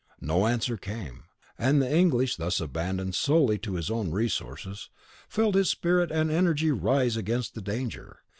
[0.19, 1.25] No answer came;
[1.59, 4.89] and the Englishman, thus abandoned solely to his own resources,
[5.29, 8.23] felt his spirit and energy rise against the danger.